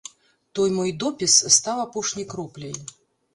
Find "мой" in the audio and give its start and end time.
0.77-0.93